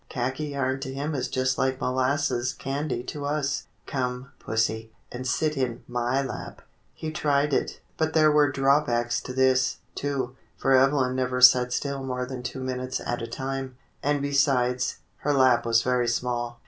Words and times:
Khaki 0.09 0.47
yarn 0.47 0.79
to 0.79 0.91
him 0.91 1.13
is 1.13 1.27
just 1.27 1.59
like 1.59 1.79
molasses 1.79 2.53
candy 2.53 3.03
to 3.03 3.23
us. 3.23 3.67
Come, 3.85 4.31
pussy, 4.39 4.91
and 5.11 5.27
sit 5.27 5.55
in 5.55 5.83
my 5.87 6.23
lap." 6.23 6.63
He 6.95 7.11
tried 7.11 7.53
it, 7.53 7.81
but 7.97 8.13
there 8.13 8.31
were 8.31 8.51
drawbacks 8.51 9.21
to 9.21 9.31
this, 9.31 9.77
too, 9.93 10.35
for 10.57 10.73
Evelyn 10.75 11.15
never 11.15 11.39
sat 11.39 11.71
still 11.71 12.03
more 12.03 12.25
than 12.25 12.41
two 12.41 12.61
minutes 12.61 12.99
at 12.99 13.21
a 13.21 13.27
time; 13.27 13.77
and 14.01 14.23
besides, 14.23 14.97
her 15.17 15.33
lap 15.33 15.67
was 15.67 15.83
very 15.83 16.07
small. 16.07 16.59